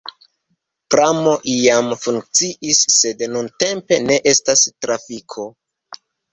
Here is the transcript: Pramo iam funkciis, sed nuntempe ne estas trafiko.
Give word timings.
Pramo 0.95 1.33
iam 1.55 1.91
funkciis, 2.05 2.81
sed 2.95 3.23
nuntempe 3.37 4.03
ne 4.09 4.21
estas 4.35 4.67
trafiko. 4.83 5.49